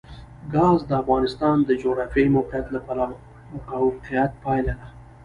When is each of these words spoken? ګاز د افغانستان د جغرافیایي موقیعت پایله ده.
ګاز 0.53 0.79
د 0.85 0.91
افغانستان 1.01 1.57
د 1.63 1.69
جغرافیایي 1.81 2.29
موقیعت 2.33 4.31
پایله 4.43 4.73
ده. 4.79 4.85